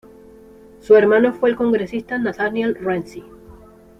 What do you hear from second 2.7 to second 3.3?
Ramsey.